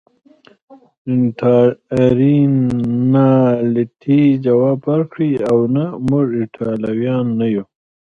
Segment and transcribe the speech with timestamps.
[2.17, 5.17] رینالډي ځواب ورکړ:
[5.51, 7.63] اوه، نه، موږ ایټالویان نه یو.